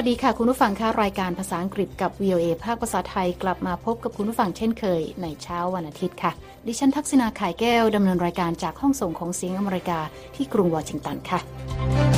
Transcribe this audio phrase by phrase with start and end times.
[0.00, 6.32] วัสดีค่ะ คุณผู้ฟังค่ะรายการภาษาอังกฤษกับ VOA ภาคภาษาไทยกลับมาพบกับคุณผู้ฟังเช่นเคย ในเช้าวันอาทิตย์ค่ะ
[6.66, 9.98] ดิฉันทักษณาขายแก้วดำเนินรายการจากห้องส่งของเสียงอเมริกา
[10.34, 12.17] ที่กรุงวอชิงตันค่ะ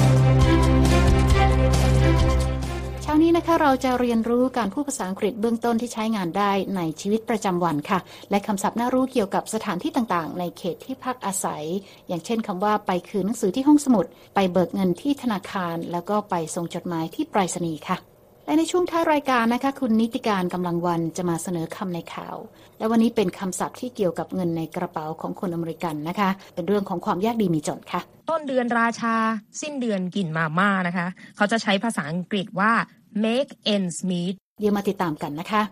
[3.23, 7.99] นี้นะคะเราจะเรียนรู้การพูดภาษาอังกฤษเบื้องต้นที่ใช้งานได้ในชีวิตประจำวันค่ะ
[8.31, 11.65] และคำศัพท์น่ารู้เกี่ยวกับสถานที่ต่างๆ ในเขตที่พักอาศัย
[12.09, 17.97] อย่างเช่นคำว่าไปคืนหนังสือที่ห้องสมุด ไปเบิกเงินที่ธนาคาร แล้วก็ไปส่งจดหมายที่ไปรษณีย์ค่ะ
[18.47, 22.37] และในช่วงท้ายรายการนะคะ คุณนิติการกำลังวันจะมาเสนอคำในข่าว
[22.79, 28.01] และวันนี้เป็นคำศัพท์ที่เกี่ยวกับเงินในกระเป๋าของคนอเมริกันนะคะ เป็นเรื่องของความยากดีมีจนค่ะ
[28.31, 29.15] ต้นเดือนราชา
[29.61, 31.07] สิ้นเดือนกินมาม่านะคะ
[31.37, 32.73] เขาจะใช้ภาษาอังกฤษว่า
[33.25, 35.63] make ends meet เดี๋ยวมาติดตามกันนะคะ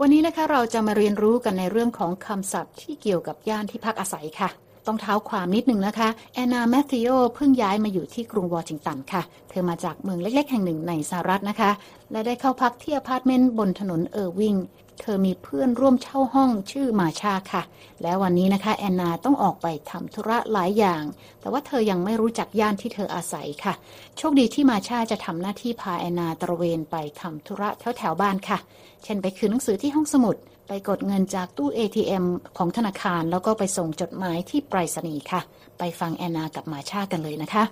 [0.00, 4.50] วันนี้นะคะเราจะมาเรียนรู้กันในเรื่องของคำศัพท์ที่เกี่ยวกับย่านที่พักอาศัยค่ะ
[4.86, 11.70] ต้องเท้าความนิดนึงนะคะแอนนาแมทธิโอเพิ่งย้ายมาอยู่ที่กรุงวอชิงตันค่ะ เธอมาจากเมืองเล็กๆ แห่งหนึ่งในสหรัฐนะคะ
[12.12, 14.54] และได้เข้าพักที่อพาร์ตเมนต์บนถนนเออร์วิง
[15.00, 17.62] เธอมีเพื่อนร่วมเช่าห้องชื่อมาชาค่ะ
[18.02, 21.02] แล้ววันนี้นะคะ แอนนาต้องออกไปทำธุระหลายอย่าง
[21.40, 23.74] แต่ว่าเธอยังไม่รู้จักย่านที่เธออาศัยค่ะ
[24.16, 28.58] โชคดีที่มาชาจะทำหน้าที่พาแอนนาตระเวนไปทำธุระแถวแถวบ้านค่ะ
[29.04, 30.36] เช่นไปคืนหนังสือที่ห้องสมุด
[30.68, 32.24] ไปกดเงินจากตู้ ATM
[32.56, 35.40] ของธนาคาร แล้วก็ไปส่งจดหมายที่ไปรษณีย์ค่ะ
[35.78, 37.64] ไปฟังแอนนากับมาชากันเลยนะคะ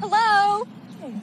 [0.00, 0.32] Hello!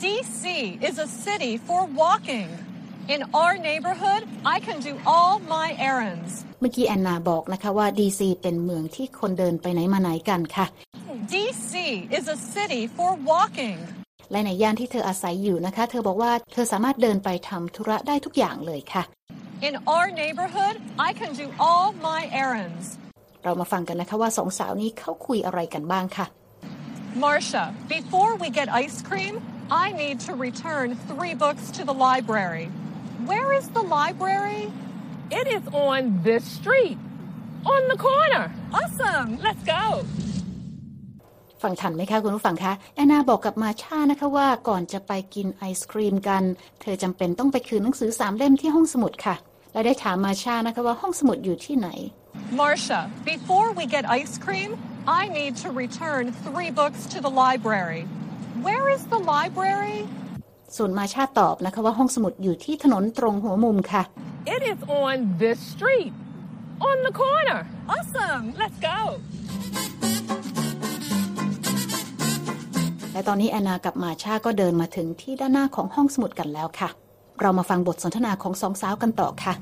[0.03, 0.43] DC
[0.81, 2.68] is a city for walking.
[3.14, 4.22] In our neighborhood,
[4.54, 6.30] I can do all my errands.
[6.60, 10.66] เมื่อกี้แอนนาบอกนะคะว่า DC เป็นเมืองที่คนเดินไปไหนมาไหนกันค่ะ
[11.34, 11.72] DC
[12.18, 13.78] is a city for walking.
[14.30, 19.02] และในย่านที่เธออาศัยอยู่นะคะ เธอบอกว่าเธอสามารถเดินไปทำธุระได้ทุกอย่างเลยค่ะ
[19.68, 20.76] In our neighborhood,
[21.08, 22.86] I can do all my errands.
[23.44, 26.26] เรามาฟังกันนะคะว่าสองสาวนี้เขาคุยอะไรกันบ้างค่ะ
[27.24, 27.64] Marcia,
[27.96, 29.34] before we get ice cream,
[29.84, 32.66] I need to return three books to the library.
[33.30, 34.62] Where is the library?
[35.40, 36.98] It is on this street,
[37.74, 38.44] on the corner.
[38.80, 39.28] Awesome!
[39.46, 39.84] Let's go.
[41.62, 46.42] ฟังทันไหมคะคุณผู้ฟังคะแอนนาบอกกับมาชานะคะว่าก่อนจะไปกินไอศครีมกัน
[46.80, 49.36] เธอจำเป็นต้องไปคืนหนังสือสามเล่มที่ห้องสมุดค่ะ
[49.72, 51.88] และได้ถามมาชานะคะว่าห้องสมุดอยู่ที่ไหน
[52.60, 53.00] Marcia,
[53.32, 54.70] before we get ice cream,
[55.20, 58.02] I need to return three books to the library.
[58.66, 59.98] Where is the library?
[60.77, 64.03] ส่วนมาชาตอบนะคะว่าห้องสมุดอยู่ที่ถนนตรงหัวมุมค่ะ
[64.55, 66.13] It is on this street,
[66.89, 67.59] on the corner.
[67.95, 68.43] Awesome!
[68.61, 68.99] Let's go.
[73.13, 76.89] และตอนนี้แอนนากับมาชาก็เดินมาถึงที่ด้านหน้าของห้องสมุดกันแล้วค่ะ
[77.41, 79.53] เรามาฟังบทสนทนาของสองสาวกันต่อค่ะ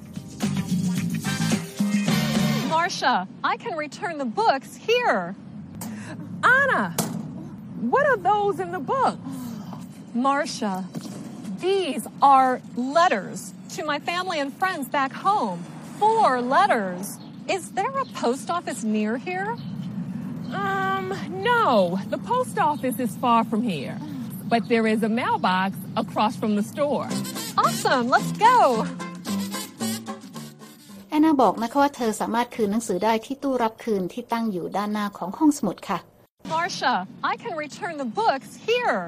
[2.74, 3.16] Marcia,
[3.52, 5.20] I can return the books here.
[6.60, 6.84] Anna,
[7.94, 9.18] what are those in the book?
[10.15, 10.85] Marcia,
[11.61, 15.65] these are letters to my family and friends back home.
[15.99, 17.19] Four letters.
[17.49, 19.57] Is there a post office near here?
[20.53, 21.07] Um,
[21.43, 21.99] no.
[22.11, 23.99] The post office is far from here.
[24.53, 27.09] But there is a mailbox across from the store.
[27.57, 28.87] Awesome, let's go.
[31.11, 35.99] แอนนาบอกนะคะว่าเธอสามารถคืนหนังสือได้ที่ตู้รับคืนที่ตั้งอยู่ด้านหน้าของห้องสมุดค่ะ
[36.53, 36.95] Marcia,
[37.33, 39.01] I can return the books here.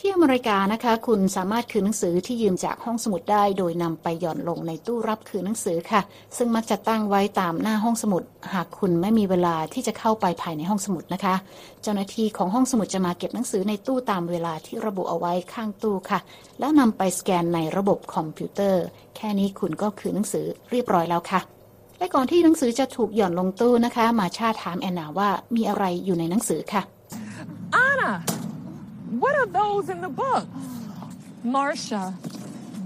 [0.00, 6.00] ที่อเมริกานะคะ คุณสามารถคืนหนังสือที่ยืมจากห้องสมุดได้ โดยนำไปหย่อนลงในตู้รับคืนหนังสือค่ะ
[6.36, 11.34] ซึ่งมักจะตั้งไว้ตามหน้าห้องสมุด หากคุณไม่มีเวลาที่จะเข้าไปภายในห้องสมุดนะคะ
[11.82, 16.20] เจ้าหน้าที่ของห้องสมุดจะมาเก็บหนังสือในตู้ตามเวลาที่ระบุเอาไว้ข้างตู้ค่ะ
[16.58, 18.82] แล้วนำไปสแกนในระบบคอมพิวเตอร์
[19.16, 21.40] แค่นี้คุณก็คืนหนังสือเรียบร้อยแล้วค่ะ
[21.98, 26.82] และก่อนที่หนังสือจะถูกหย่อนลงตู้นะคะ มาชาถามแอนนาว่ามีอะไรอยู่ในหนังสือค่ะ
[27.84, 28.10] Anna,
[29.10, 30.46] what are those in the book?
[31.44, 32.14] Marcia,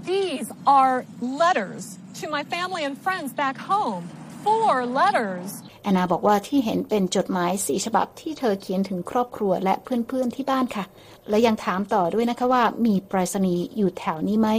[0.05, 4.03] these are letters to my family and friends back home.
[4.43, 5.49] Four letters.
[5.83, 10.85] แอนนาบอกว่าที่เห็นเป็นจดหมายสีฉบับที่เธอเขียนถึงครอบครัวและเพื่อนๆที่บ้านค่ะ
[11.29, 14.49] และยังถามต่อด้วยนะคะว่ามีไปรษณีย์อยู่แถวนี้ไหม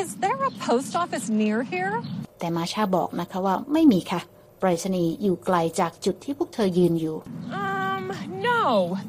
[0.00, 1.94] Is there a post office near here?
[2.38, 4.20] แต่มาชาบอกนะคะว่าไม่มีค่ะ
[4.58, 7.16] ไปรษณีย์อยู่ไกลจากจุดที่พวกเธอยืนอยู่
[7.66, 8.04] Um,
[8.50, 8.62] no.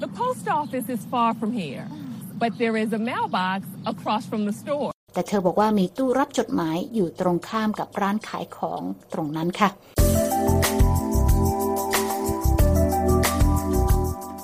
[0.04, 1.86] The post office is far from here.
[2.44, 3.60] But there is a mailbox
[3.94, 4.92] across from the store.
[5.13, 8.81] แต่เธอบอกว่ามีตู้รับจดหมายอยู่ตรงข้ามกับร้านขายของ
[9.13, 9.69] ตรงนั้นค่ะ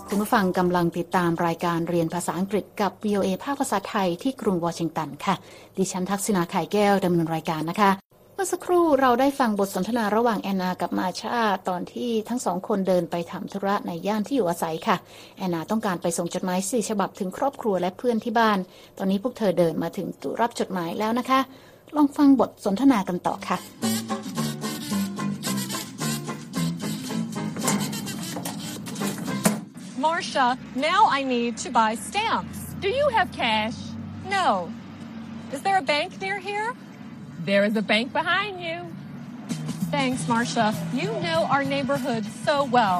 [0.07, 5.35] คุณผู้ฟังกำลังติดตามรายการเรียนภาษาอังกฤษกับ VOA ภาคภาษาไทยที่กรุงวอชิงตันค่ะ
[5.77, 7.91] ดิฉันทักษณาไข่แก้วดำเนินรายการนะคะ
[8.37, 11.37] เมื่อสักครู่เราได้ฟังบทสนทนาระหว่างแอนนากับมาชา
[11.69, 14.97] ตอนที่ทั้งสองคนเดินไปทำธุระในย่านที่อยู่อาศัยค่ะ
[15.37, 18.59] แอนนาต้องการไปส่งจดหมายสี่ฉบับถึงครอบครัวและเพื่อนที่บ้าน
[18.97, 20.07] ตอนนี้พวกเธอเดินมาถึง
[20.41, 21.39] รับจดหมายแล้วนะคะ
[21.95, 23.57] ลองฟังบทสนทนากันต่อค่ะ
[30.03, 30.47] Marcia,
[30.89, 32.59] now I need to buy stamps.
[32.79, 33.77] Do you have cash?
[34.37, 34.69] No.
[35.55, 36.69] Is there a bank near here?
[37.45, 38.77] There is a bank behind you.
[39.91, 40.73] Thanks, Marcia.
[40.99, 42.99] You know our neighborhood so well.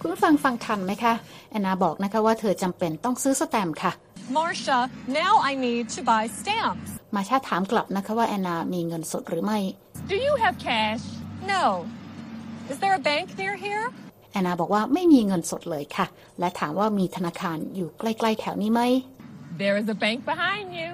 [0.00, 1.14] คุณผู้ฟังฟังทันไหมคะ
[1.50, 3.92] แอนนาบอกนะคะว่าเธอจำเป็นต้องซื้อสแตมป์ค่ะ
[4.36, 4.78] Marcia,
[5.20, 6.90] now I need to buy stamps.
[7.14, 9.58] มาชาถามกลับนะคะว่าแอนนามีเงินสดหรือไม่
[10.12, 11.04] Do you have cash?
[11.54, 11.64] No.
[12.70, 13.86] Is there a bank near here?
[14.32, 16.06] แอนนาบอกว่าไม่มีเงินสดเลยค่ะ
[16.38, 18.82] และถามว่ามีธนาคารอยู่ใกล้ ๆ แถวนี้ไหม
[19.60, 20.88] There is a bank behind you.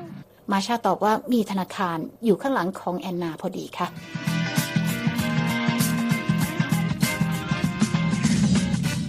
[0.52, 3.88] มาชาตอบว่ามีธนาคารอยู่ข้างหลังของแอนนาพอดีค่ะ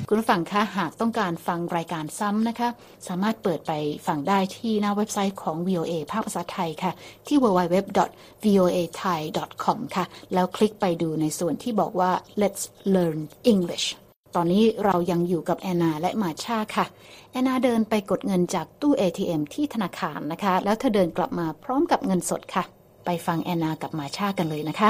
[0.07, 2.69] คุณผู้ฟังคะหากต้องการฟังรายการซ้ำนะคะ
[3.07, 3.71] สามารถเปิดไป
[4.07, 6.92] ฟังได้ที่หน้าเว็บไซต์ของ VOA ภาคภาษาไทยค่ะ
[7.27, 12.12] ที่ www.voathai.com ค่ะ แล้วคลิกไปดูในส่วนที่บอกว่า
[12.42, 12.63] let's
[12.95, 13.19] learn
[13.54, 13.88] English
[14.35, 16.85] ตอนนี้เรายังอยู่กับแอนนาและมาชาค่ะ
[17.31, 22.63] แอนนาเดินไปกดเงินจากตู้ ATM ที่ธนาคารนะคะ แล้วเธอเดินกลับมาพร้อมกับเงินสดค่ะ
[23.06, 24.89] ไปฟังแอนนากับมาชากันเลยนะคะ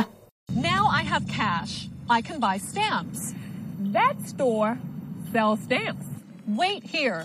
[0.71, 1.71] Now I have cash.
[2.17, 3.19] I can buy stamps.
[3.97, 4.71] That store
[5.33, 6.07] sells stamps.
[6.61, 7.19] Wait here.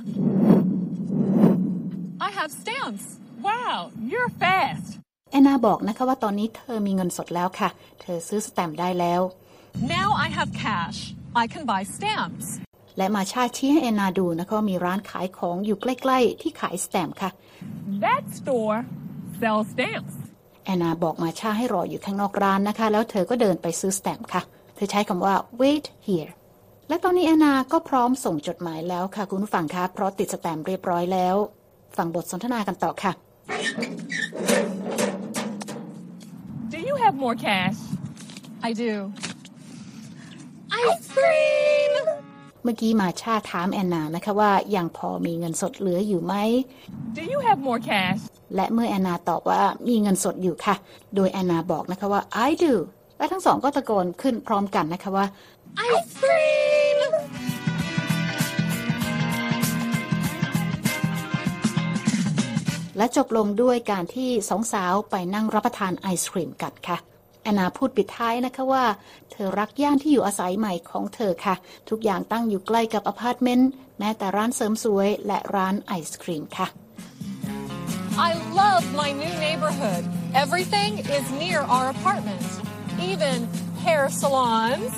[2.26, 3.04] I have stamps.
[3.48, 3.76] Wow,
[4.10, 4.88] you're fast.
[5.30, 7.68] แอนนาบอกนะคะว่าตอนนี้เธอมีเงินสดแล้วค่ะ
[8.00, 9.20] เธอซื้อสแตมป์ได้แล้ว
[9.96, 10.98] Now I have cash.
[11.34, 12.46] I can buy stamps.
[12.98, 17.30] และมาชาชี้ให้แอนนาดูนะคะว่ามีร้านขายของอยู่ใกล้ ๆ ที่ขายสแตมป์ค่ะ
[18.04, 18.78] That store
[19.40, 20.14] sells stamps.
[20.64, 24.42] แอนนาบอกมาชาให้รออยู่ข้างนอกร้านนะคะ แล้วเธอก็เดินไปซื้อสแตมป์ค่ะ
[24.74, 26.30] เธอใช้คำว่า wait here
[26.88, 31.36] และตอนนี้แอนนาก็พร้อมส่งจดหมายแล้วค่ะ คุณผู้ฟังคะเพราะติดสแตมป์เรียบร้อยแล้ว
[31.96, 33.12] ฟังบทสนทนากันต่อค่ะ
[36.72, 37.78] Do you have more cash?
[38.68, 38.92] I do.
[40.90, 41.92] Ice cream!
[42.62, 46.34] เมื่อกี้มาชาถามแอนนานะคะว่ายังพอมีเงินสดเหลืออยู่ไหม
[47.16, 48.20] Do you have more cash?
[48.56, 50.74] และเมื่อแอนนาตอบว่ามีเงินสดอยู่ค่ะ
[51.14, 52.72] โดยแอนนาบอกนะคะว่า I do
[53.18, 55.26] และทั้งสองก็ตะโกนขึ้นพร้อมกันนะคะว่า
[55.88, 56.98] Ice cream!
[62.96, 67.11] และจบลงด้วยการที่สองสาวไปนั่งรับประทานไอศครีมกันค่ะ
[67.42, 68.84] แอนนาพูดปิดท้ายนะคะว่า
[69.32, 71.54] เธอรักย่านที่อยู่อาศัยใหม่ของเธอค่ะ
[71.88, 76.68] ทุกอย่างตั้งอยู่ใกล้กับอพาร์ตเมนต์แม้แต่ร้านเสริมสวยและร้านไอศครีมค่ะ
[78.28, 78.30] I
[78.62, 80.02] love my new neighborhood.
[80.44, 82.46] Everything is near our apartment,
[83.10, 83.38] even
[83.84, 84.92] hair salons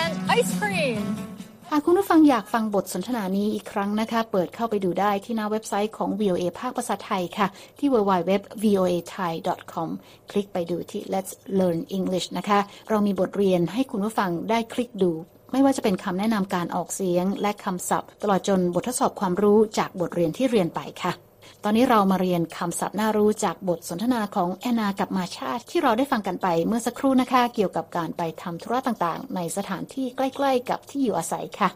[0.00, 1.27] and ice cream.
[1.72, 7.46] หากคุณผู้ฟังอยากฟังบทสนทนานี้อีกครั้งนะคะ เปิดเข้าไปดูได้ที่หน้าเว็บไซต์ของ VOA ภาคภาษาไทยค่ะ
[7.78, 9.88] ที่ www.voathai.com
[10.30, 15.10] คลิกไปดูที่ Let's Learn English นะคะ เรามีบทเรียนให้คุณผู้ฟังได้คลิกดู
[15.52, 21.27] ไม่ว่าจะเป็นคำแนะนำการออกเสียงและคำศัพท์ ตลอดจนบททดสอบความรู้จากบทเรียนที่เรียนไปค่ะ
[21.64, 31.70] ตอนนี้เรามาเรียนคำศัพท์น่ารู้จากบทสนทนาของแอนนากับมาชาที่เราได้ฟังกันไปเมื่อสักครู่นะคะ เกี่ยวกับการไปทำธุระต่างๆ ในสถานที่ใกล้ ๆ กับที่อยู่อาศัยค่ะ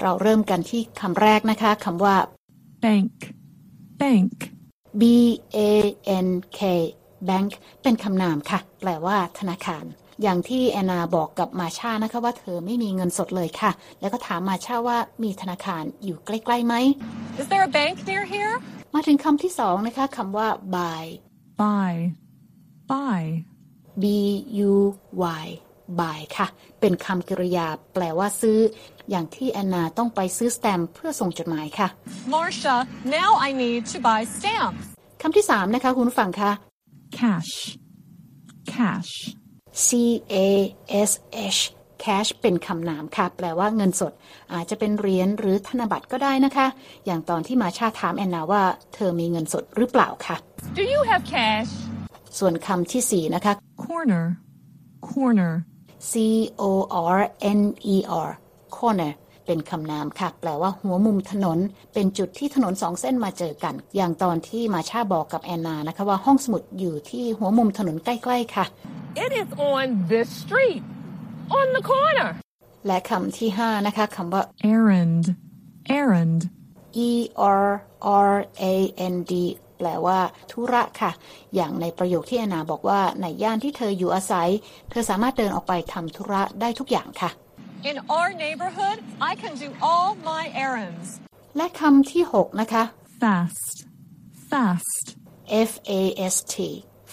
[0.00, 2.16] เราเริ่มกันที่คำแรกนะคะคำว่า
[2.84, 3.14] bank,
[4.00, 4.34] bank,
[5.00, 5.02] B
[5.56, 5.58] A
[6.26, 6.28] N
[6.58, 6.60] K
[7.28, 7.50] bank
[7.82, 9.84] เป็นคำนามค่ะ แปลว่าธนาคาร
[10.22, 16.74] อย่างที่แอนนาบอกกับมาชานะคะว่าเธอไม่มีเงินสดเลยค่ะ แล้วก็ถามมาชาว่ามีธนาคารอยู่ใกล้ๆไหม
[17.40, 18.54] Is there a bank near here?
[18.94, 21.04] มาถึงคำที่สองนะคะคำว่า buy
[21.62, 21.94] buy,
[22.90, 23.22] buy,
[24.02, 24.04] B
[24.70, 24.72] U
[25.44, 25.46] Y
[26.00, 26.46] buy ค่ะ
[26.80, 28.58] เป็นคำกริยาแปลว่าซื้อ
[29.10, 31.88] อย่างที่แอนนาต้องไปซื้อสแตมป์เพื่อส่งจดหมายค่ะ
[32.34, 32.76] Marcia,
[33.18, 34.84] now I need to buy stamps.
[35.22, 36.50] คำที่สามนะคะคุณผู้ฟังคะ
[37.18, 37.52] cash,
[38.74, 39.12] cash,
[39.86, 39.88] C
[40.32, 40.36] A
[41.08, 41.10] S
[41.56, 41.60] H
[42.04, 44.12] cash เป็นคำนามค่ะ แปลว่าเงินสด
[44.54, 46.66] อาจจะเป็นเหรียญหรือธนบัตรก็ได้นะคะ
[47.06, 48.62] อย่างตอนที่มาชาถามแอนนาว่า
[48.94, 50.36] เธอมีเงินสดหรือเปล่าค่ะ
[50.78, 51.70] Do you have cash?
[52.38, 53.52] ส่วนคำที่สี่นะคะ
[53.84, 54.24] corner,
[55.10, 55.52] corner,
[56.10, 56.12] C
[56.68, 56.72] O
[57.16, 57.20] R
[57.58, 57.60] N
[57.94, 58.30] E R
[58.76, 59.12] corner
[59.46, 61.58] เป็นคำนามค่ะ แปลว่าหัวมุมถนน
[61.94, 68.64] เป็นจุดที่ถนนสองเส้นมาเจอกัน อย่างตอนที่มาชาบอกกับแอนนานะคะว่าห้องสมุดอยู่ที่หัวมุมถนนใกล้ๆค่ะ
[69.24, 70.82] It is on this street,
[71.58, 72.30] on the corner.
[72.86, 74.42] และคำที่ห้านะคะคำว่า
[74.74, 75.24] errand,
[76.00, 76.40] errand,
[77.08, 77.10] E
[77.64, 77.66] R
[78.28, 78.32] R
[78.72, 78.74] A
[79.14, 79.32] N D
[79.78, 80.18] แปลว่า
[80.50, 81.10] ธุระค่ะ
[81.54, 84.48] อย่างในประโยคที่แอนนาบอกว่าในย่านที่เธออยู่อาศัย
[84.90, 87.30] เธอสามารถเดินออกไปทำธุระได้ทุกอย่างค่ะ
[87.90, 91.08] In our neighborhood, I can do all my errands.
[91.56, 92.84] และคำที่ 6 นะคะ
[93.22, 93.76] fast,
[94.50, 95.06] fast,
[95.70, 96.56] F A S T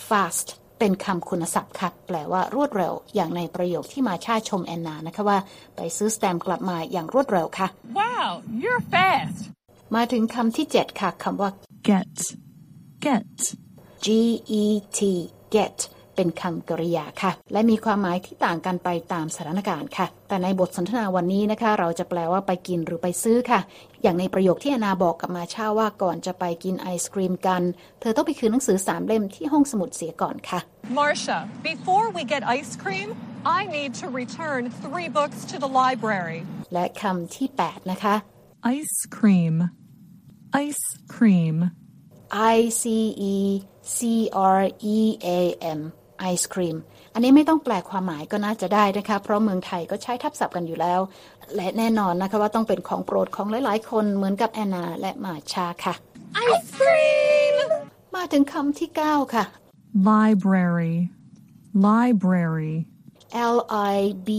[0.09, 0.47] fast
[0.79, 5.39] เป็นคำคุณศัพท์ค่ะ แปลว่ารวดเร็ว อย่างในประโยคที่มาชาชมแอนนานะคะว่า
[5.75, 7.67] ไปซื้อสแตมป์กลับมาอย่างรวดเร็วค่ะ
[7.99, 8.29] Wow,
[8.63, 9.39] you're fast.
[9.95, 11.49] มาถึงคำที่ 7 ค่ะคำว่า
[11.89, 12.15] get,
[13.05, 13.37] get,
[14.05, 14.07] G
[14.61, 14.63] E
[14.97, 14.99] T
[15.55, 15.77] get
[16.19, 23.59] เป็นคำกริยาค่ะ และมีความหมายที่ต่างกันไปตามสถานการณ์ค่ะ แต่ในบทสนทนาวันนี้นะคะ เราจะแปลว่าไปกินหรือไปซื้อค่ะ
[24.01, 27.63] อย่างในประโยคที่อนาบอกกับมาชาว่าก่อนจะไปกินไอศครีมกัน
[28.01, 30.59] เธอต้องไปคืนหนังสือสามเล่มที่ห้องสมุดเสียก่อนค่ะ
[30.99, 31.39] Marcia,
[31.71, 33.09] before we get ice cream,
[33.59, 36.39] I need to return three books to the library.
[36.73, 38.15] และคำที่ 8 นะคะ
[38.75, 39.55] ice cream,
[40.65, 40.85] ice
[41.15, 41.55] cream,
[42.55, 42.83] I C
[43.33, 43.35] E
[43.95, 43.97] C
[44.57, 44.61] R
[44.95, 44.97] E
[45.37, 45.39] A
[45.79, 45.81] M
[46.19, 46.77] ไอศครีม
[47.13, 50.99] อันนี้ไม่ต้องแปลความหมายก็น่าจะได้นะคะ เพราะเมืองไทยก็ใช้ทับศัพท์กันอยู่แล้ว
[51.55, 55.93] และแน่นอนนะคะว่าต้องเป็นของโปรดของหลายๆ คนเหมือนกับแอนนาและมาชาค่ะ
[56.47, 57.55] Ice cream!
[58.15, 59.45] มาถึงคำที่ 9 ค่ะ
[60.11, 60.95] library,
[61.89, 62.75] library,
[63.55, 63.57] L
[63.93, 63.95] I
[64.27, 64.29] B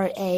[0.00, 0.34] R A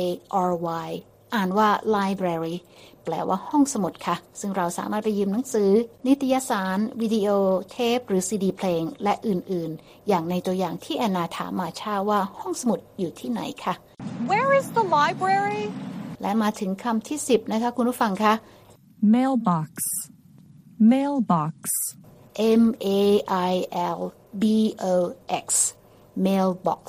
[0.50, 0.52] R
[0.88, 0.90] Y
[1.34, 2.56] อ่านว่า library
[3.04, 5.70] แปลว่าห้องสมุดค่ะ ซึ่งเราสามารถไปยืมหนังสือ
[6.06, 7.28] นิตยสาร วิดีโอ
[7.70, 13.74] เทป หรือซีดีเพลง และอื่น ๆ อย่างในตัวอย่างที่แอนนาถามมาชาว่าห้องสมุดอยู่ที่ไหนค่ะ
[14.30, 15.64] Where is the library?
[16.22, 18.34] และมาถึงคำที่ 10 นะคะ คุณผู้ฟังคะ
[19.14, 19.70] mailbox,
[20.92, 21.54] mailbox,
[22.62, 23.00] M A
[23.50, 23.52] I
[23.98, 24.00] L
[24.42, 24.44] B
[24.94, 24.94] O
[25.44, 25.46] X
[26.26, 26.82] mailbox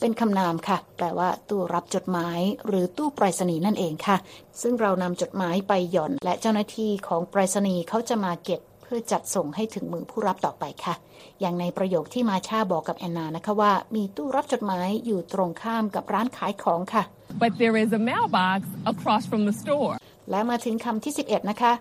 [0.00, 4.16] เป็นคำนามค่ะ แปลว่าตู้รับจดหมาย หรือตู้ไปรษณีย์นั่นเองค่ะ
[4.62, 10.94] ซึ่งเรานำจดหมายไปหย่อน และเจ้าหน้าที่ของไปรษณีย์เขาจะมาเก็บเพื่อจัดส่งให้ถึงมือผู้รับต่อไปค่ะ
[11.40, 17.02] อย่างในประโยคที่มาชาบอกกับแอนนานะคะว่า มีตู้รับจดหมายอยู่ตรงข้ามกับร้านขายของค่ะ
[17.42, 18.60] But there is a mailbox
[18.92, 19.94] across from the store.
[20.30, 21.72] และมาถึงคำที่ 11 นะคะ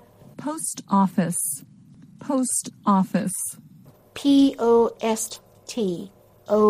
[0.45, 1.41] post office,
[2.27, 2.65] post
[2.97, 3.37] office,
[4.17, 4.21] P
[4.71, 4.73] O
[5.19, 5.21] S
[5.73, 5.75] T
[6.51, 6.61] O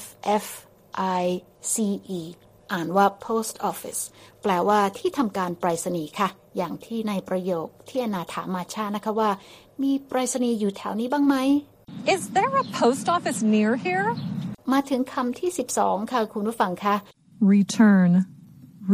[0.00, 0.02] F
[0.44, 0.46] F
[1.20, 1.24] I
[1.72, 1.74] C
[2.18, 2.20] E
[2.72, 4.00] อ่านว่า post office
[4.42, 9.30] แปลว่าที่ทำการไปรษณีย์ค่ะ อย่างที่ในประโยคที่อนาถามมาชานะคะว่า
[9.82, 11.36] มีไปรษณีย์อยู่แถวนี้บ้างไหม
[12.14, 14.08] Is there a post office near here?
[14.72, 16.94] มาถึงคำที่ 12 ค่ะ คุณผู้ฟังคะ
[17.54, 18.10] return,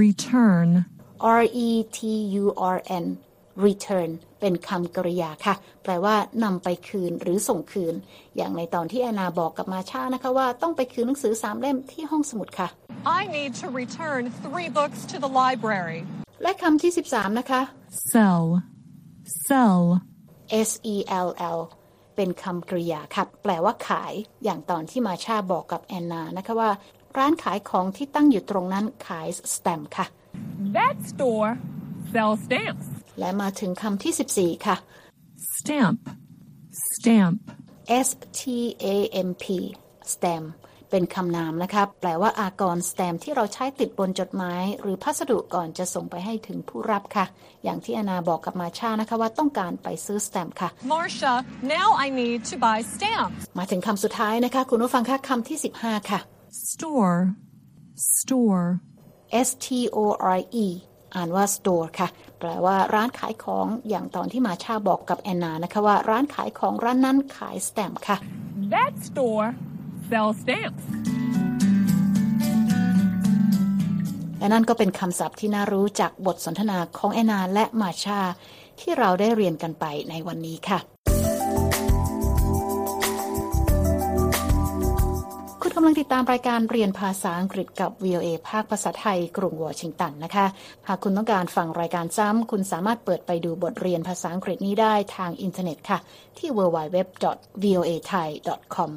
[0.02, 0.68] return,
[1.40, 1.98] R E T
[2.42, 2.44] U
[2.76, 3.06] R N
[3.66, 4.10] return
[4.46, 7.94] เป็นคำกริยาค่ะ แปลว่านำไปคืนหรือส่งคืน
[8.36, 12.68] อย่างในตอนที่แอนนาบอกกับมาชานะคะว่าต้องไปคืนหนังสือสามเล่มที่ห้องสมุดค่ะ
[13.18, 16.00] I need to return three books to the library.
[16.42, 17.60] และคำที่ 13 นะคะ
[18.12, 18.44] sell,
[19.46, 19.82] sell,
[20.68, 20.96] S E
[21.26, 21.60] L L
[22.16, 24.12] เป็นคำกริยาค่ะ แปลว่าขาย
[24.44, 26.70] อย่างตอนที่มาชาบอกกับแอนนานะคะว่า
[27.18, 30.06] ร้านขายของที่ตั้งอยู่ตรงนั้นขายสแตมป์ค่ะ
[30.78, 31.50] That store
[32.12, 32.93] sells stamps.
[33.18, 34.76] และมาถึงคำที่ 14 ค่ะ
[35.56, 36.00] stamp,
[36.92, 37.36] stamp,
[38.06, 38.08] S
[38.40, 38.42] T
[38.84, 38.86] A
[39.28, 39.44] M P
[40.12, 40.46] stamp
[40.90, 47.26] เป็นคำนามนะคะแปลว่าอากรสแตมที่เราใช้ติดบนจดหมาย หรือพัสดุก่อนจะส่งไปให้ถึงผู้รับค่ะ
[47.64, 51.34] อย่างที่อานาบอกกับมาชานะคะว่าต้องการไปซื้อสแตมป์ค่ะ Marcia,
[51.74, 53.40] now I need to buy stamps.
[53.58, 56.20] มาถึงคำสุดท้ายนะคะ คุณผู้ฟังคะคำที่ 15 ค่ะ
[56.72, 57.16] store,
[58.18, 58.66] store,
[59.48, 59.98] S T O
[60.38, 60.66] R E
[61.16, 68.16] อ่านว่า store ค่ะ แปลว่าร้านขายของอย่างตอนที่มาชาบอกกับแอนนานะคะว่าร้านขายของร้านนั้นขายสแตมป์ค่ะ
[68.74, 69.48] That store
[70.10, 70.84] sells stamps.
[74.38, 78.20] และนั่นก็เป็นคำศัพท์ที่น่ารู้จากบทสนทนาของแอนนาและมาชา
[78.80, 80.93] ที่เราได้เรียนกันไปในวันนี้ค่ะ
[85.76, 90.46] กำลังติดตามรายการเรียนภาษาอังกฤษกับ VOA ภาคภาษาไทย กรุงวอชิงตันนะคะ
[90.88, 95.98] หากคุณต้องการฟังรายการซ้ำ คุณสามารถเปิดไปดูบทเรียนภาษาอังกฤษนี้ได้ทางอินเทอร์เน็ตค่ะ
[96.38, 98.90] ที่ www.voathai.com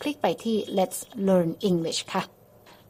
[0.00, 0.98] คลิกไปที่ Let's
[1.28, 2.22] Learn English ค่ะ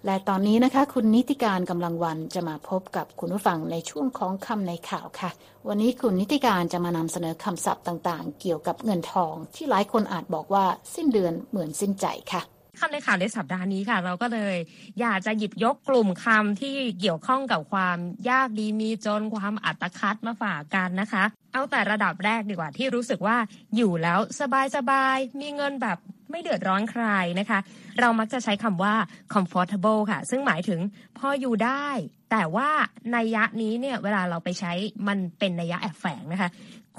[0.06, 5.30] และตอนนี้นะคะ คุณนิติการกำลังวันจะมาพบกับคุณผู้ฟังในช่วงของคำในข่าวค่ะ
[5.68, 12.42] วันนี้คุณนิติการจะมานำเสนอคำศัพท์ต่างๆ เกี่ยวกับเงินทอง ที่หลายคนอาจบอกว่า สิ้นเดือนเหมือนสิ้นใจค่ะ
[12.82, 14.56] คำในข่าวในสัปดาห์นี้ค่ะ เราก็เลย
[15.00, 17.98] อยากจะหยิบยกกลุ่มคำที่เกี่ยวข้องกับความ
[18.30, 23.36] ยากดีมีจนความอัตคัดมาฝากกันนะคะ เอาแต่ระดับแรกดีกว่าที่รู้สึกว่า
[23.76, 25.98] อยู่แล้วสบายสบายมีเงินแบบ
[26.30, 27.04] ไม่เดือดร้อนใคร
[27.40, 27.58] นะคะ
[28.00, 28.94] เรามักจะใช้คำว่า
[29.34, 30.80] comfortable ค่ะ ซึ่งหมายถึง
[31.18, 31.86] พออยู่ได้
[32.30, 32.68] แต่ว่า
[33.12, 34.72] ในยะนี้เนี่ยเวลาเราไปใช้
[35.08, 36.50] มันเป็นนัยยะแอบแฝงนะคะ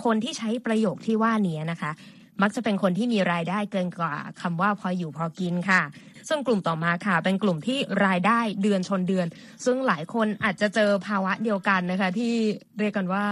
[0.04, 1.92] คนที่ใช้ประโยคที่ว่านี้นะคะ
[2.42, 5.82] มักจะเป็นคนที่มีรายได้เกินกว่าคำว่าพออยู่พอกินค่ะ
[6.28, 9.28] ส่วนกลุ่มต่อมาค่ะ เป็นกลุ่มที่รายได้เดือนชนเดือน
[9.66, 12.34] ซึ่งหลายคนอาจจะเจอภาวะเดียวกันนะคะ ที่
[12.80, 13.26] เรียกกันว่า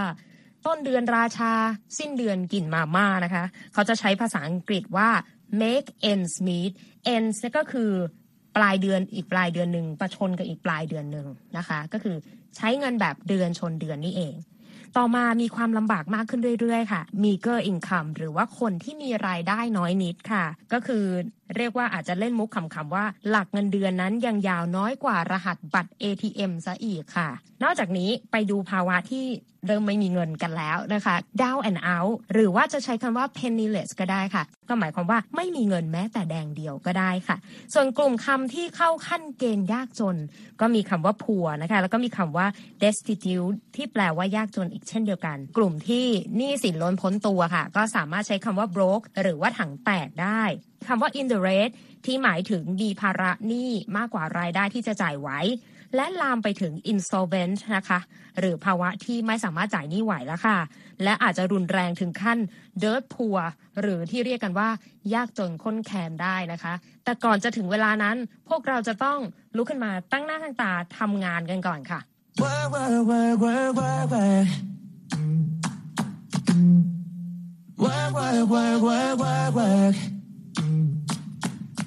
[0.66, 1.52] ต้นเดือนราชา
[1.98, 5.08] สิ้นเดือนกินมาม่านะคะ เขาจะใช้ภาษาอังกฤษว่า
[5.62, 6.72] make ends meet
[7.14, 7.90] ends ก็คือ
[8.56, 12.16] ปลายเดือนอีกปลายเดือนหนึ่งประชนกับอีกปลายเดือนหนึ่งนะคะ ก็คือ
[12.56, 14.34] ใช้เงินแบบเดือนชนเดือนนี่เอง
[14.96, 21.04] ต่อมามีความลำบากมากขึ้นเรื่อยๆ ค่ะ meager income หรือว่าคนที่มีรายได้น้อยนิดค่ะ ก็คือ
[21.56, 27.28] เรียกว่าอาจจะเล่นมุกขำๆว่า หลักเงินเดือนนั้นยังยาวน้อยกว่ารหัสบัตร ATM ซะอีกค่ะ
[27.62, 29.26] นอกจากนี้ไปดูภาวะที่
[29.66, 37.36] เริ่มไม่มีเงินกันแล้วนะคะ down and out หรือว่าจะใช้คำว่า penniless ก็ได้ค่ะ ก็หมายความว่าไม่มีเงินแม้แต่แดงเดียวก็ได้ค่ะ
[37.74, 40.16] ส่วนกลุ่มคำที่เข้าขั้นเกณฑ์ยากจน
[40.60, 42.46] ก็มีคำว่า poor นะคะ แล้วก็มีคำว่า
[42.82, 46.06] destitute ที่แปลว่ายากจนอีกเช่นเดียวกัน กลุ่มที่
[46.36, 50.42] หนี้สินล้นพ้นตัวค่ะ ก็สามารถใช้คำว่า broke หรือว่าถังแตกได้
[50.88, 51.70] คำว่า in the red
[52.04, 55.40] ที่หมายถึงมีภาระหนี้มากกว่ารายได้ที่จะจ่ายไว้
[55.96, 57.98] และลามไปถึง insolvent นะคะ
[58.38, 60.58] หรือภาวะที่ไม่สามารถจ่ายหนี้ไหวแล้วค่ะ
[61.02, 62.38] และอาจจะรุนแรงถึงขั้น
[62.82, 63.40] dirt poor
[63.80, 64.68] หรือที่เรียกกันว่า
[65.14, 66.74] ยากจนค้นแคนได้นะคะ
[67.04, 68.16] แต่ก่อนจะถึงเวลานั้น
[68.48, 69.18] พวกเราจะต้อง
[69.56, 72.00] ลุกขึ้นมาตั้งหน้าตั้งตาทำงานกันก่อนค่ะ
[72.42, 74.46] Work, work, work, work, work, work.
[77.84, 79.54] Work, work, work, work, work, work.
[79.54, 79.96] Work, work, work, work, work, work.
[80.56, 80.68] Send
[81.74, 81.81] me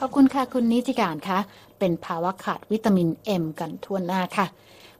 [0.00, 1.38] ขอบคุณค่ะ คุณนิติการคะ
[1.78, 3.08] เป็นภาวะขาดวิตามิน
[3.42, 4.46] M กันทั่วหน้าค่ะ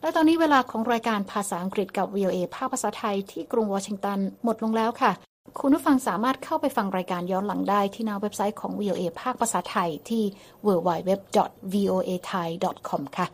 [0.00, 5.12] และตอนนี้เวลาของรายการภาษาอังกฤษกับ VOA ภาคภาษาไทยที่กรุงวอชิงตันหมดลงแล้วค่ะ
[5.58, 10.22] คุณผู้ฟังสามารถเข้าไปฟังรายการย้อนหลังได้ที่หน้าเว็บไซต์ของ VOA ภาคภาษาไทยที่
[10.66, 13.26] www.voathai.com ค่ะ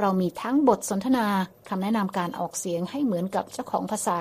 [0.00, 1.26] เรามีทั้งบทสนทนา
[1.68, 4.18] คำแนะนำการออกเสียงให้เหมือนกับเจ้าของภาษา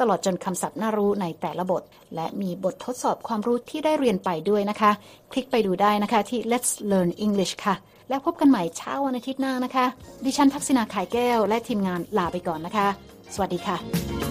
[0.00, 1.82] ตลอดจนคำศัพท์น่ารู้ในแต่ละบท
[2.14, 4.90] และมีบททดสอบความรู้ที่ได้เรียนไปด้วยนะคะ
[5.32, 7.74] คลิกไปดูได้นะคะที่ Let's Learn English ค่ะ
[8.08, 9.86] แล้วพบกันใหม่เช้าวันอาทิตย์หน้านะคะ
[10.24, 12.88] ดิฉันทักษณาขายแก้ว และทีมงานลาไปก่อนนะคะ
[13.34, 14.25] สวัสดีค่ะ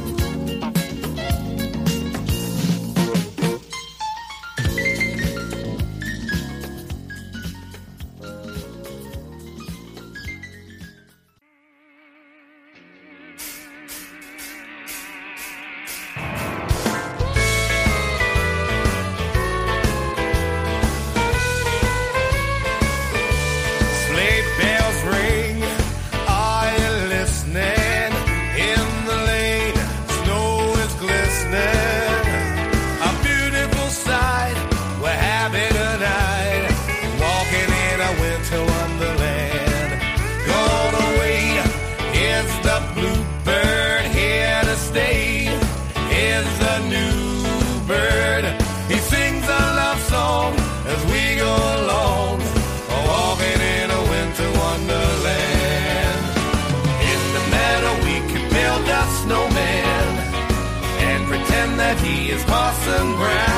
[62.36, 63.55] is Parson Brown.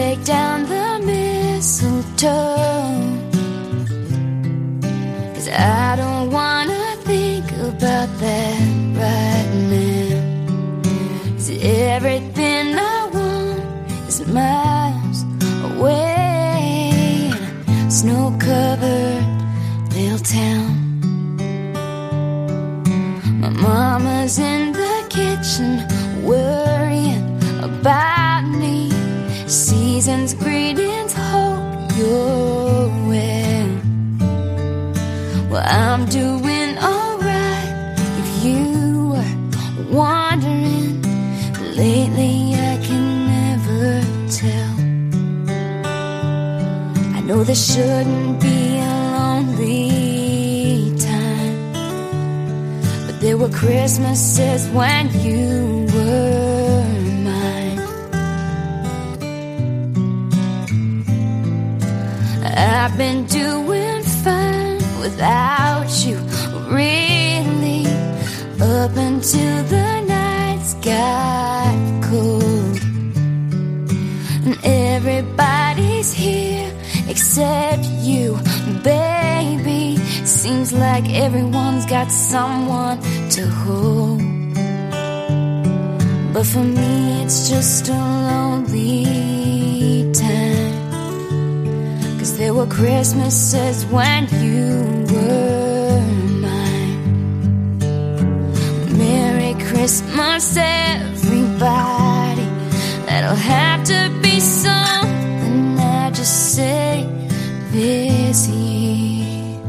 [0.00, 2.56] Take down the mistletoe.
[5.34, 8.60] Cause I don't wanna think about that
[9.02, 10.16] right now.
[11.36, 11.50] Cause
[11.94, 15.18] everything I want is miles
[15.68, 17.32] away.
[17.98, 19.24] Snow covered
[19.94, 20.72] little town.
[23.42, 24.79] My mama's in
[30.10, 33.70] Season's greetings, hope you're well.
[35.48, 39.34] Well, I'm doing alright if you were
[39.88, 41.00] wondering.
[41.76, 44.02] Lately, I can never
[44.40, 44.74] tell.
[47.14, 51.56] I know this shouldn't be a lonely time.
[53.06, 55.59] But there were Christmases when you
[62.82, 66.16] I've been doing fine without you,
[66.74, 67.84] really,
[68.58, 72.80] up until the nights got cold.
[74.46, 76.72] And everybody's here
[77.06, 78.38] except you,
[78.82, 79.98] baby.
[80.24, 82.98] Seems like everyone's got someone
[83.36, 84.22] to hold.
[86.32, 89.39] But for me, it's just a lonely
[92.50, 96.00] there were Christmases when you were
[96.42, 97.78] mine.
[98.98, 102.48] Merry Christmas, everybody.
[103.06, 107.06] That'll have to be something I just say
[107.70, 109.60] this year.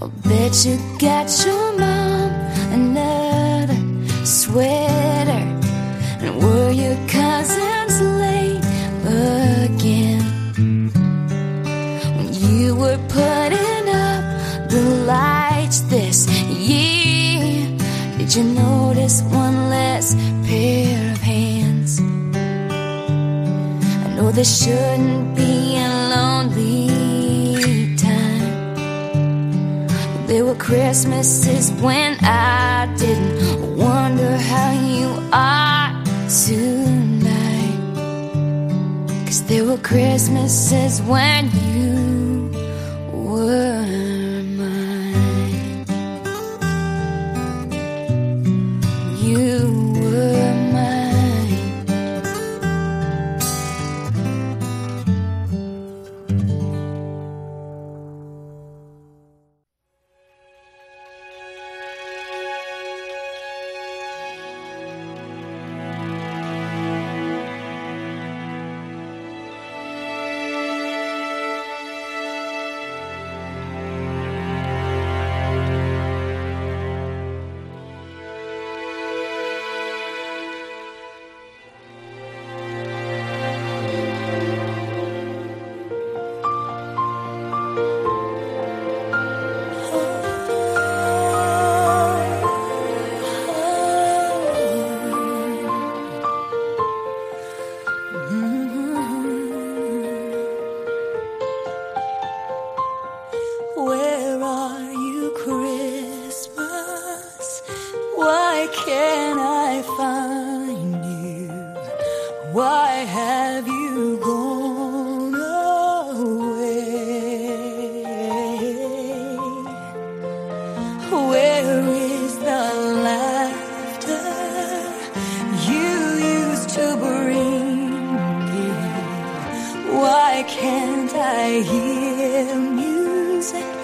[0.00, 2.30] I'll bet you got your mom
[2.78, 3.80] another
[4.24, 5.42] sweater.
[6.22, 7.77] And were your cousins
[13.08, 14.22] putting up
[14.70, 17.66] the lights this year,
[18.18, 20.14] did you notice one less
[20.46, 22.00] pair of hands?
[24.04, 29.06] I know this shouldn't be a lonely time.
[30.26, 35.90] There were Christmases when I didn't wonder how you are
[36.28, 37.78] tonight.
[39.26, 41.77] Cause there were Christmases when you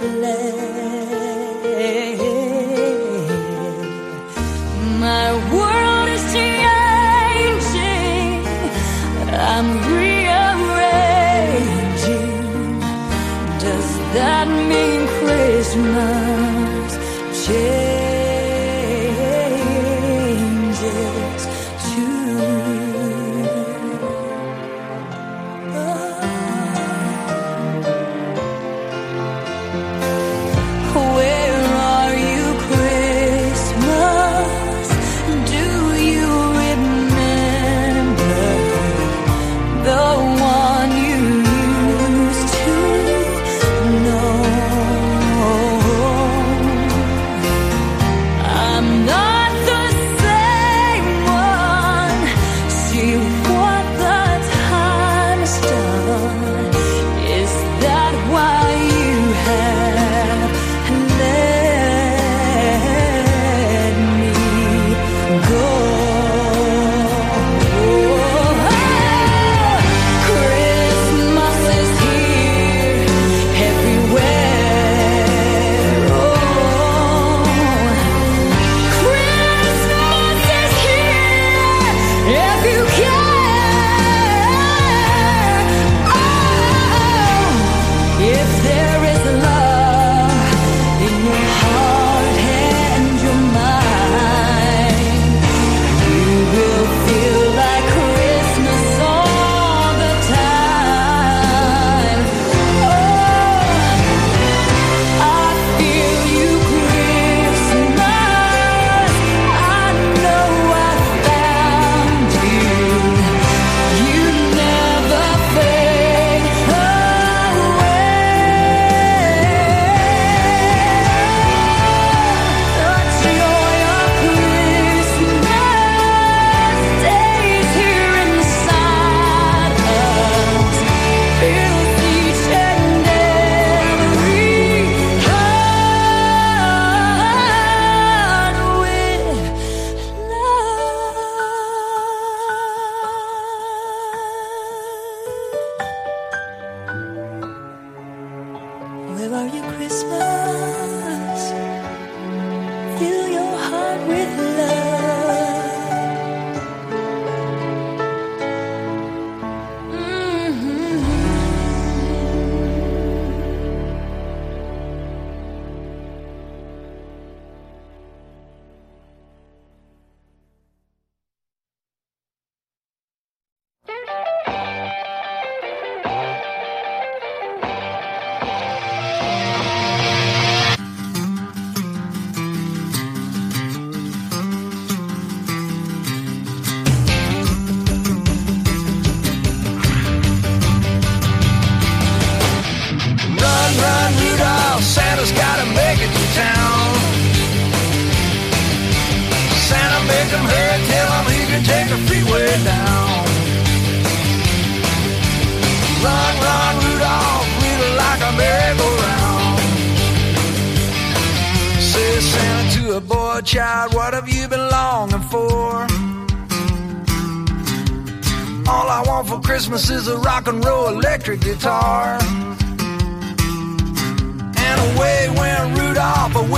[0.04, 0.83] the.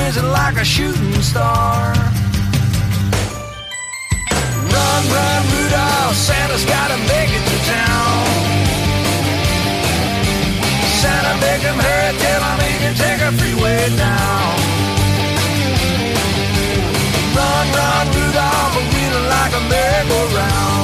[0.06, 1.92] A like a shooting star.
[4.72, 8.26] Run, run, Rudolph, Santa's gotta make it to town.
[11.02, 14.54] Santa, make him hurry, tell him he can take a freeway down.
[17.34, 20.75] Run, run, Rudolph, a wheeling like a merry-go-round.